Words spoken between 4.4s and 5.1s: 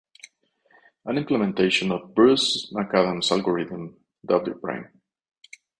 prime